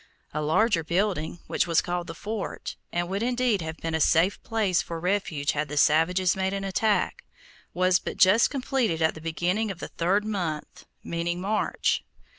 A 0.33 0.41
larger 0.41 0.83
building, 0.83 1.37
which 1.45 1.67
was 1.67 1.79
called 1.79 2.07
the 2.07 2.15
fort, 2.15 2.75
and 2.91 3.07
would 3.07 3.21
indeed 3.21 3.61
have 3.61 3.77
been 3.77 3.93
a 3.93 3.99
safe 4.01 4.41
place 4.41 4.81
for 4.81 4.99
refuge 4.99 5.51
had 5.51 5.67
the 5.69 5.77
savages 5.77 6.35
made 6.35 6.53
an 6.53 6.63
attack, 6.63 7.23
was 7.75 7.99
but 7.99 8.17
just 8.17 8.49
completed 8.49 9.03
at 9.03 9.13
the 9.13 9.21
beginning 9.21 9.69
of 9.69 9.77
the 9.77 9.89
third 9.89 10.25
month, 10.25 10.85
meaning 11.03 11.39
March. 11.39 12.03